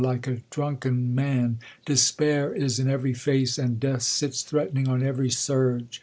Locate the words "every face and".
2.89-3.79